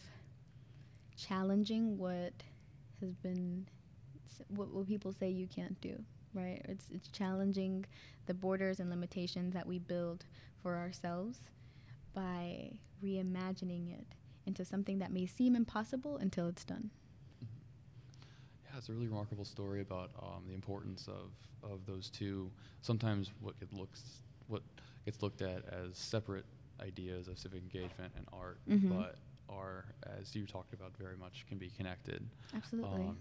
[1.16, 2.34] challenging what
[3.02, 3.66] has been
[4.50, 5.96] what, people say you can't do
[6.34, 7.86] right it's it's challenging
[8.26, 10.26] the borders and limitations that we build
[10.62, 11.40] for ourselves
[12.14, 12.70] by
[13.04, 14.08] reimagining it
[14.46, 16.90] into something that may seem impossible until it's done
[18.78, 21.32] it's a really remarkable story about um, the importance of,
[21.72, 22.50] of those two.
[22.82, 24.02] Sometimes what it looks
[24.48, 24.62] what
[25.06, 26.46] gets looked at as separate
[26.82, 28.90] ideas of civic engagement and art, Mhm.
[28.90, 29.16] but
[29.50, 29.86] are,
[30.20, 32.24] as you talked about, very much can be connected.
[32.56, 33.18] absolutely Um,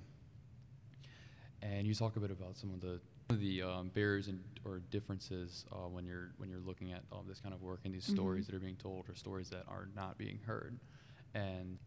[1.62, 4.38] and you talk a bit about some of the some of the um, barriers and
[4.66, 7.94] or differences uh, when you're when you're looking at um, this kind of work and
[7.94, 8.12] these Mhm.
[8.12, 10.78] stories that are being told or stories that are not being heard.
[11.34, 11.78] And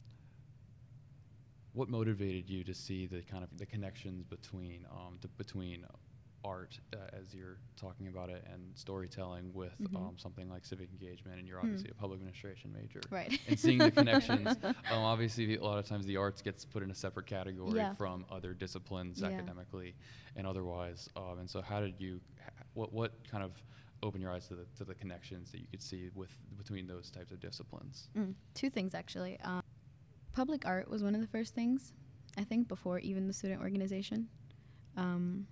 [1.78, 5.86] what motivated you to see the kind of the connections between um, the, between
[6.44, 9.96] art uh, as you're talking about it and storytelling with Mhm.
[9.96, 13.80] um, something like civic engagement and you're obviously a public administration major right and seeing
[13.80, 14.48] the connections.
[14.64, 14.74] um,
[15.14, 17.94] obviously, the, a lot of times the arts gets put in a separate category Yeah.
[17.96, 19.28] from other disciplines Yeah.
[19.28, 19.96] academically
[20.36, 21.10] and otherwise.
[21.16, 22.22] Um, and so, how did you?
[22.40, 23.52] h- What what kind of
[24.04, 27.10] opened your eyes to the to the connections that you could see with between those
[27.12, 28.10] types of disciplines?
[28.16, 29.38] Mm, two things actually.
[30.38, 31.94] Public art was one of the first things,
[32.38, 34.28] I think, before even the student organization.
[34.96, 35.48] Um,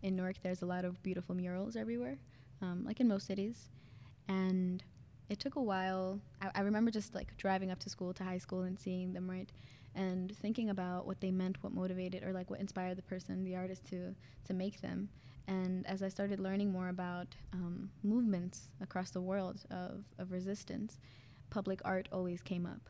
[0.00, 2.16] in Newark, there's a lot of beautiful murals everywhere,
[2.62, 3.68] um, like in most cities,
[4.26, 4.82] and
[5.28, 6.18] it took a while.
[6.40, 9.28] I, I remember just like driving up to school, to high school, and seeing them
[9.28, 9.52] right,
[9.94, 13.54] and thinking about what they meant, what motivated, or like what inspired the person, the
[13.54, 14.14] artist, to
[14.46, 15.10] to make them.
[15.46, 20.98] And as I started learning more about um, movements across the world of, of resistance,
[21.50, 22.88] public art always came up.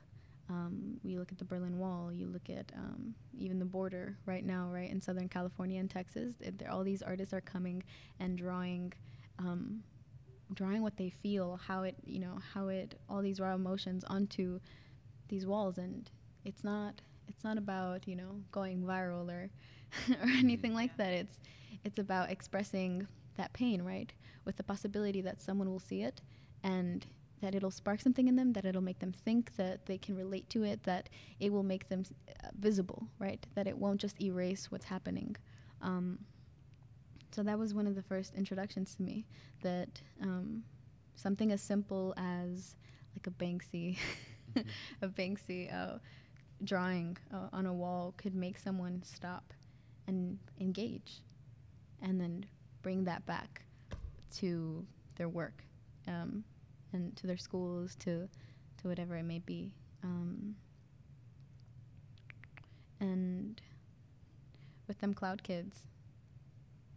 [0.50, 4.44] Um, you look at the Berlin Wall, you look at um, even the border right
[4.44, 6.34] now, right in Southern California and Texas.
[6.40, 7.82] It, all these artists are coming
[8.18, 8.92] and drawing,
[9.38, 9.82] um,
[10.54, 14.58] drawing what they feel, how it, you know, how it, all these raw emotions onto
[15.28, 16.10] these walls, and
[16.44, 19.50] it's not, it's not about you know going viral or,
[20.10, 21.12] or anything like that.
[21.12, 21.40] It's,
[21.84, 23.06] it's about expressing
[23.36, 24.10] that pain, right,
[24.46, 26.22] with the possibility that someone will see it
[26.62, 27.06] and
[27.40, 30.48] that it'll spark something in them, that it'll make them think, that they can relate
[30.50, 31.08] to it, that
[31.40, 33.44] it will make them uh, visible, right?
[33.54, 35.36] That it won't just erase what's happening.
[35.82, 36.18] Um,
[37.30, 39.26] so that was one of the first introductions to me
[39.62, 40.62] that um,
[41.14, 42.76] something as simple as
[43.14, 43.96] like a Banksy,
[44.54, 44.66] Mhm.
[45.02, 45.98] a Banksy uh,
[46.64, 49.52] drawing uh, on a wall could make someone stop
[50.06, 51.20] and engage,
[52.00, 52.46] and then
[52.82, 53.62] bring that back
[54.36, 55.64] to their work.
[56.06, 56.44] Um,
[56.92, 58.28] and to their schools, to
[58.82, 59.72] to whatever it may be.
[60.02, 60.54] Um,
[63.00, 63.60] and
[64.86, 65.82] with them cloud kids,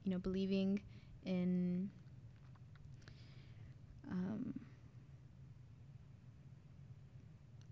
[0.04, 0.82] you know, believing
[1.26, 1.90] in
[4.10, 4.54] um,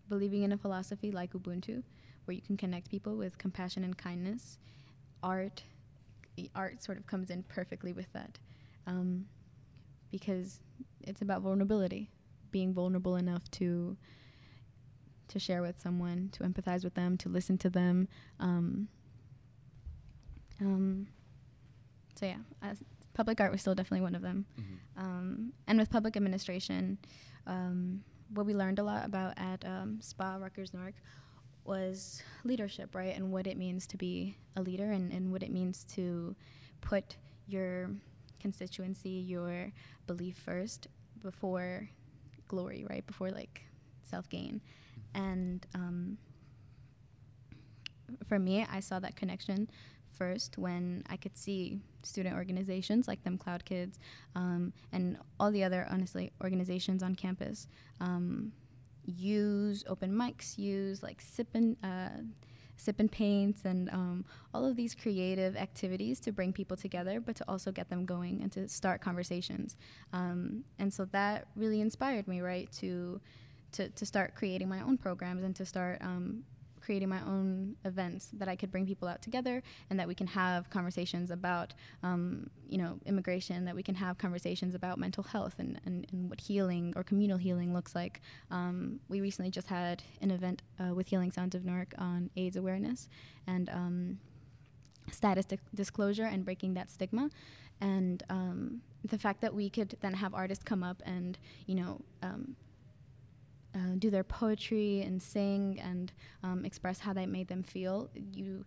[0.07, 1.83] believing in a philosophy like Ubuntu,
[2.25, 4.57] where you can connect people with compassion and kindness.
[5.21, 5.63] Art,
[6.55, 8.39] art sort of comes in perfectly with that,
[8.87, 9.25] um,
[10.11, 10.61] because
[11.01, 12.09] it's about vulnerability,
[12.51, 13.97] being vulnerable enough to
[15.29, 18.07] to share with someone, to empathize with them, to listen to them.
[18.39, 18.87] Um,
[20.59, 21.07] um,
[22.15, 22.83] so yeah, as
[23.13, 24.45] public art was still definitely one of them.
[24.59, 25.01] Mhm.
[25.01, 26.97] Um, and with public administration,
[27.45, 30.95] um, what we learned a lot about at um, SPA Rutgers Newark
[31.63, 33.15] was leadership, right?
[33.15, 36.35] And what it means to be a leader and, and what it means to
[36.81, 37.91] put your
[38.39, 39.71] constituency, your
[40.07, 40.87] belief first
[41.21, 41.89] before
[42.47, 43.05] glory, right?
[43.05, 43.63] Before like
[44.03, 44.61] self gain.
[45.13, 46.17] And um,
[48.27, 49.69] for me, I saw that connection
[50.11, 53.99] first when I could see student organizations like them Cloud Kids
[54.35, 57.67] um, and all the other, honestly, organizations on campus
[58.01, 58.51] um,
[59.05, 62.21] use open mics, use like sip and uh,
[62.79, 67.35] sip and paints and um, all of these creative activities to bring people together, but
[67.35, 69.75] to also get them going and to start conversations.
[70.13, 73.19] Um, and so that really inspired me, right, to,
[73.73, 76.43] to, to start creating my own programs and to start um,
[76.89, 80.25] creating my own events that I could bring people out together and that we can
[80.25, 85.53] have conversations about, um, you know, immigration, that we can have conversations about mental health
[85.59, 88.21] and, and, and what healing or communal healing looks like.
[88.49, 92.57] Um, we recently just had an event uh, with Healing Sounds of Newark on AIDS
[92.57, 93.07] awareness
[93.45, 94.19] and um,
[95.11, 97.29] status di- disclosure and breaking that stigma.
[97.81, 102.01] And um, the fact that we could then have artists come up and, you know,
[102.23, 102.55] um,
[103.75, 106.11] uh, do their poetry and sing and
[106.43, 108.65] um, express how that made them feel, you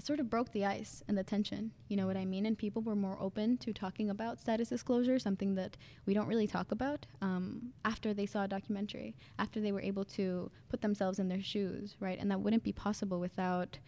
[0.00, 1.70] it sort of broke the ice and the tension.
[1.88, 2.46] You know what I mean?
[2.46, 5.76] And people were more open to talking about status disclosure, something that
[6.06, 7.04] we don't really talk about.
[7.20, 11.42] Um, after they saw a documentary, after they were able to put themselves in their
[11.42, 12.18] shoes, right?
[12.18, 13.78] And that wouldn't be possible without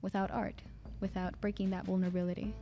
[0.00, 0.62] without art,
[1.00, 2.54] without breaking that vulnerability.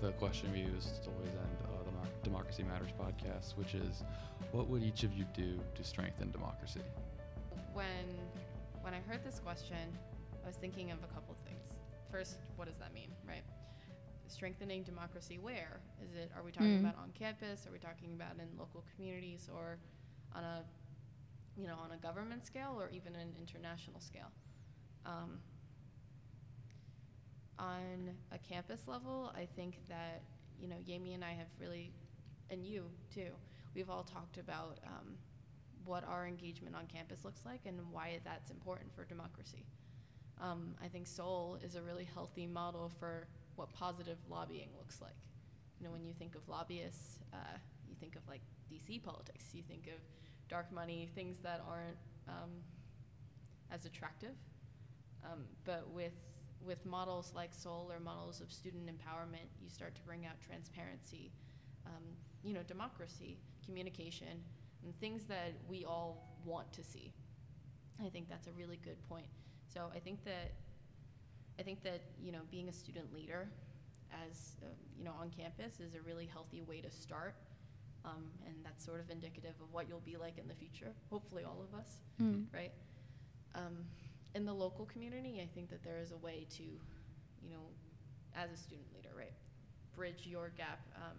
[0.00, 4.02] The question we use to always end uh, the Democracy Matters podcast, which is
[4.52, 6.80] what would each of you do to strengthen democracy?
[7.74, 7.86] When,
[8.80, 9.98] when I heard this question,
[10.42, 11.76] I was thinking of a couple of things.
[12.10, 13.42] First, what does that mean, right?
[14.26, 15.80] Strengthening democracy where?
[16.02, 16.80] Is it, are we talking mm.
[16.80, 17.66] about on campus?
[17.66, 19.78] Are we talking about in local communities or
[20.34, 20.64] on a,
[21.58, 24.30] you know, on a government scale or even an international scale?
[25.04, 25.40] Um,
[27.60, 30.22] on a campus level, I think that
[30.60, 31.92] you know Yemi and I have really,
[32.50, 33.30] and you too,
[33.74, 35.14] we've all talked about um,
[35.84, 39.66] what our engagement on campus looks like and why that's important for democracy.
[40.40, 45.16] Um, I think Soul is a really healthy model for what positive lobbying looks like.
[45.78, 48.40] You know, when you think of lobbyists, uh, you think of like
[48.72, 50.00] DC politics, you think of
[50.48, 51.96] dark money, things that aren't
[52.28, 52.50] um,
[53.70, 54.34] as attractive.
[55.24, 56.12] Um, but with
[56.64, 61.32] with models like Soul or models of student empowerment, you start to bring out transparency,
[61.86, 62.02] um,
[62.42, 64.42] you know, democracy, communication,
[64.84, 67.12] and things that we all want to see.
[68.04, 69.26] I think that's a really good point.
[69.72, 70.52] So I think that
[71.58, 73.48] I think that you know being a student leader,
[74.26, 77.34] as uh, you know, on campus is a really healthy way to start,
[78.04, 80.92] um, and that's sort of indicative of what you'll be like in the future.
[81.10, 82.44] Hopefully, all of us, mm.
[82.52, 82.72] right?
[83.54, 83.84] Um,
[84.34, 87.66] in the local community, I think that there is a way to, you know,
[88.34, 89.32] as a student leader, right,
[89.94, 91.16] bridge your gap, um,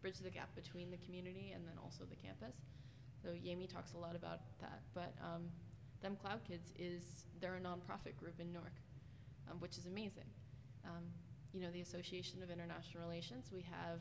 [0.00, 2.56] bridge the gap between the community and then also the campus.
[3.22, 5.42] So Yemi talks a lot about that, but um,
[6.00, 8.74] Them Cloud Kids is they're a nonprofit group in Newark,
[9.50, 10.28] um, which is amazing.
[10.84, 11.04] Um,
[11.52, 13.50] you know, the Association of International Relations.
[13.52, 14.00] We have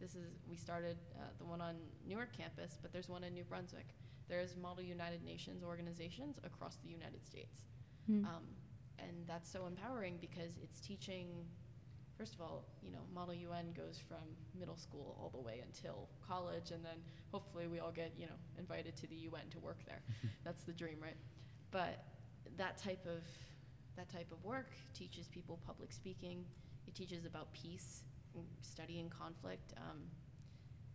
[0.00, 1.74] this is we started uh, the one on
[2.06, 3.86] Newark campus, but there's one in New Brunswick
[4.28, 7.60] there's Model United Nations organizations across the United States.
[8.10, 8.24] Mm.
[8.24, 8.44] Um,
[8.98, 11.26] and that's so empowering because it's teaching,
[12.16, 14.18] first of all, you know, Model UN goes from
[14.58, 16.98] middle school all the way until college, and then
[17.32, 20.02] hopefully we all get, you know, invited to the UN to work there.
[20.44, 21.16] that's the dream, right?
[21.70, 22.04] But
[22.56, 23.22] that type of
[23.96, 26.44] that type of work teaches people public speaking.
[26.86, 28.04] It teaches about peace,
[28.62, 29.72] studying conflict.
[29.76, 29.98] Um,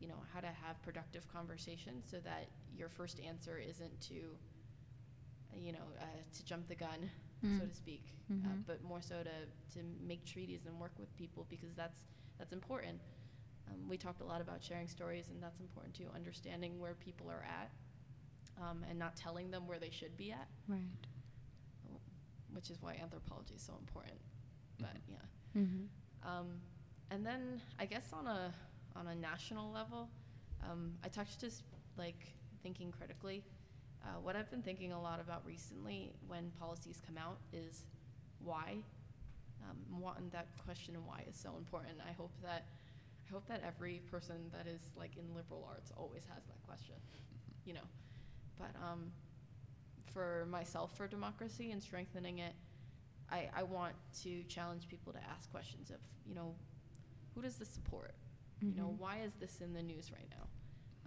[0.03, 4.15] you know, how to have productive conversations so that your first answer isn't to,
[5.55, 7.09] you know, uh, to jump the gun,
[7.45, 7.57] mm.
[7.57, 8.47] so to speak, uh, mm-hmm.
[8.47, 11.99] uh, but more so to, to make treaties and work with people because that's,
[12.37, 12.99] that's important.
[13.69, 17.29] Um, we talked a lot about sharing stories, and that's important too, understanding where people
[17.29, 17.71] are at
[18.61, 20.49] um, and not telling them where they should be at.
[20.67, 20.79] Right.
[22.51, 24.19] Which is why anthropology is so important.
[24.79, 25.13] But mm-hmm.
[25.13, 25.61] yeah.
[25.61, 26.29] Mm-hmm.
[26.29, 26.47] Um,
[27.09, 28.53] and then I guess on a
[28.95, 30.09] on a national level.
[30.69, 31.63] Um, I touched just
[31.97, 32.27] like
[32.61, 33.43] thinking critically.
[34.03, 37.85] Uh, what I've been thinking a lot about recently when policies come out is
[38.43, 38.77] why.
[39.63, 41.95] Um, and that question of why is so important.
[42.07, 42.65] I hope that
[43.27, 46.95] I hope that every person that is like in liberal arts always has that question,
[47.65, 47.87] you know.
[48.57, 49.11] But um,
[50.13, 52.53] for myself, for democracy and strengthening it,
[53.31, 56.53] I, I want to challenge people to ask questions of, you know,
[57.33, 58.13] who does this support?
[58.63, 58.77] Mm-hmm.
[58.77, 59.01] You know, mm-hmm.
[59.01, 60.47] why is this in the news right now?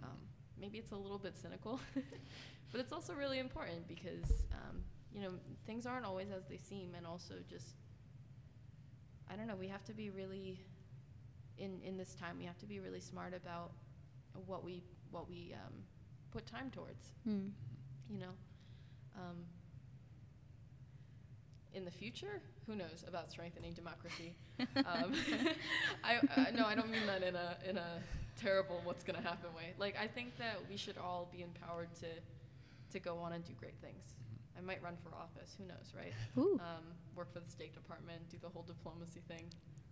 [0.03, 0.17] Um,
[0.59, 1.79] maybe it's a little bit cynical,
[2.71, 4.83] but it's also really important because um,
[5.13, 5.31] you know
[5.65, 7.75] things aren't always as they seem, and also just
[9.31, 9.55] I don't know.
[9.55, 10.59] We have to be really
[11.57, 12.37] in in this time.
[12.37, 13.71] We have to be really smart about
[14.45, 15.73] what we what we um,
[16.31, 17.11] put time towards.
[17.27, 17.51] Mm.
[18.09, 18.33] You know.
[19.15, 19.45] Um,
[21.73, 24.35] in the future, who knows about strengthening democracy?
[24.59, 25.13] um,
[26.03, 28.01] I, I no, I don't mean that in a in a
[28.39, 29.73] terrible what's going to happen way.
[29.79, 32.07] Like I think that we should all be empowered to
[32.91, 34.15] to go on and do great things.
[34.57, 35.55] I might run for office.
[35.57, 36.13] Who knows, right?
[36.35, 36.83] Um,
[37.15, 39.45] work for the State Department, do the whole diplomacy thing,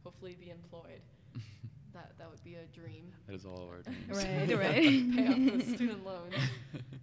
[0.04, 1.02] hopefully be employed.
[1.94, 3.12] that that would be a dream.
[3.28, 4.10] That is all of our dreams.
[4.10, 5.16] Right, right.
[5.16, 6.34] Pay off the student loans.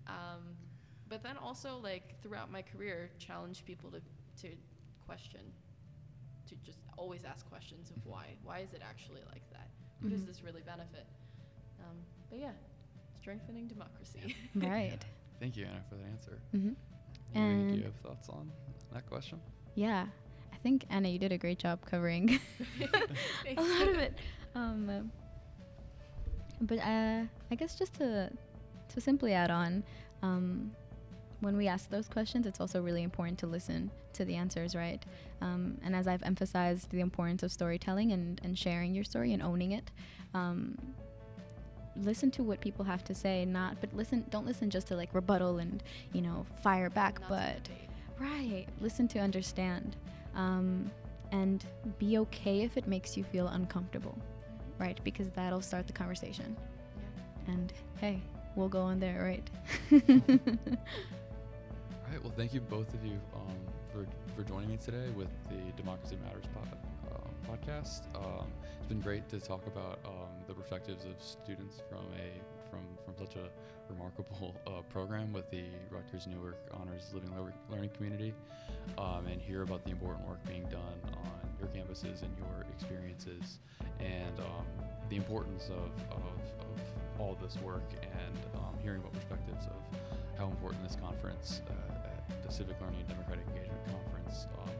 [0.07, 0.57] Um,
[1.09, 4.01] but then also like throughout my career, challenge people to
[4.43, 4.55] to
[5.13, 5.41] question,
[6.49, 8.25] to just always ask questions of why.
[8.45, 9.69] Why is it actually like that?
[10.01, 11.07] Who does this really benefit?
[11.81, 11.97] Um,
[12.31, 12.53] but yeah,
[13.21, 14.35] strengthening democracy.
[14.55, 14.99] right.
[15.39, 16.39] Thank you, Anna, for that answer.
[16.53, 16.75] hmm Yemi,
[17.35, 18.51] do And- you have thoughts on
[18.95, 19.39] that question?
[19.75, 20.07] Yeah,
[20.51, 22.41] I think Anna, you did a great job covering
[23.57, 24.15] a lot of it.
[24.55, 25.11] Um,
[26.63, 28.31] but uh, I guess just to
[28.95, 29.83] to simply add on,
[30.23, 30.73] um,
[31.43, 35.05] when we ask those questions, it's also really important to listen to the answers, right?
[35.41, 39.43] Um, and as I've emphasized, the importance of storytelling and, and sharing your story and
[39.43, 39.91] owning it.
[40.35, 40.79] Um,
[41.97, 44.25] listen to what people have to say, not but listen.
[44.31, 45.83] Don't listen just to like rebuttal and
[46.13, 47.69] you know fire back, Not but.
[48.21, 48.67] Right.
[48.81, 49.97] Listen to understand.
[50.37, 50.91] Um,
[51.33, 51.65] and
[51.99, 54.17] be okay if it makes you feel uncomfortable.
[54.79, 54.99] Right?
[55.03, 56.57] Because that'll start the conversation.
[57.49, 58.23] And hey,
[58.55, 59.41] we'll go on there,
[59.91, 60.39] right?
[62.13, 62.23] Right.
[62.23, 63.57] Well, thank you both of you um,
[63.91, 64.07] for
[64.37, 66.45] for joining me today with the Democracy Matters
[67.11, 68.03] um, podcast.
[68.15, 72.29] Um, it's been great to talk about um, the perspectives of students from a
[72.73, 73.47] from from such a
[73.93, 77.31] remarkable uh, program with the Rutgers Newark Honors Living
[77.71, 78.33] Learning Community,
[78.97, 83.59] um, and hear about the important work being done on your campuses and your experiences,
[84.01, 84.65] and um,
[85.11, 86.33] the importance of, of,
[86.65, 89.99] of all this work, and um, hearing about perspectives of
[90.39, 94.71] how important this conference uh, at the Civic Learning and Democratic Engagement Conference um,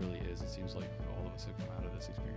[0.00, 0.40] really is.
[0.40, 2.27] It seems like all of us have come out of this experience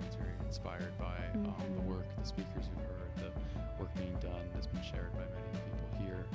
[0.51, 1.85] inspired by um, the Mhm.
[1.95, 3.31] work, the speakers we've heard, the
[3.79, 6.25] work being done that's been shared by many people here.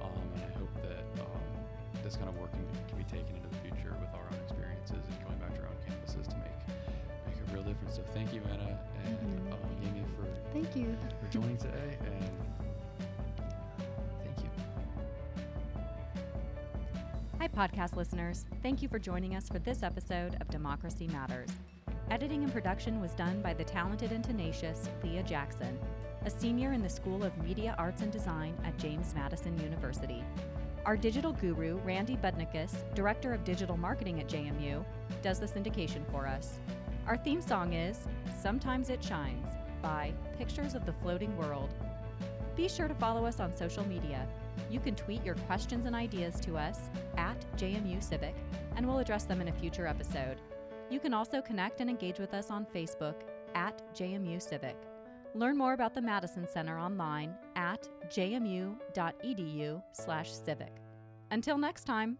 [0.00, 1.44] Um, and I hope that um,
[2.02, 5.04] this kind of work can, can be taken into the future with our own experiences
[5.04, 6.56] and going back to our own campuses to make
[7.28, 7.96] make a real difference.
[7.96, 10.24] So thank you, Anna and um, Yemi, for,
[10.54, 10.96] Thank you.
[11.20, 11.98] for joining today.
[12.00, 12.24] And
[14.24, 14.50] thank you.
[17.38, 18.46] Hi, podcast listeners.
[18.62, 21.50] Thank you for joining us for this episode of Democracy Matters.
[22.08, 25.76] Editing and production was done by the talented and tenacious Leah Jackson,
[26.24, 30.22] a senior in the School of Media Arts and Design at James Madison University.
[30.84, 34.84] Our digital guru, Randy Budnikus, Director of Digital Marketing at JMU,
[35.20, 36.60] does the syndication for us.
[37.08, 38.06] Our theme song is
[38.40, 39.48] Sometimes It Shines
[39.82, 41.74] by Pictures of the Floating World.
[42.54, 44.28] Be sure to follow us on social media.
[44.70, 46.78] You can tweet your questions and ideas to us
[47.16, 48.36] at JMU Civic,
[48.76, 50.36] and we'll address them in a future episode.
[50.90, 53.22] You can also connect and engage with us on Facebook
[53.54, 54.76] at JMU Civic.
[55.34, 60.72] Learn more about the Madison Center online at jmu.edu/civic.
[61.30, 62.18] Until next time.